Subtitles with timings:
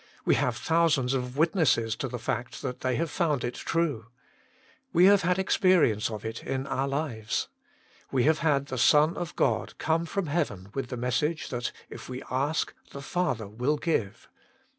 [0.25, 4.07] We have thousands of witnesses to the fact that they have found it true.
[4.91, 7.49] We have had experience of it in our lives.
[8.11, 11.51] We have had the Son of God come from heaven with the message MY GOD
[11.51, 14.27] WILL HEAR ME 145 that if we ask, the Father will give.